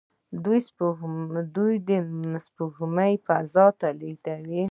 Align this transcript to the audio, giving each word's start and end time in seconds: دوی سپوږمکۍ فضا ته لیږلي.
دوی 0.43 0.59
سپوږمکۍ 0.67 3.13
فضا 3.25 3.65
ته 3.79 3.87
لیږلي. 3.99 4.59